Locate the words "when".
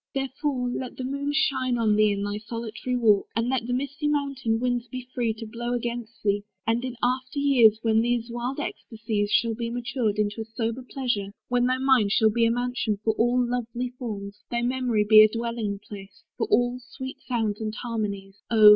7.83-8.01, 11.49-11.67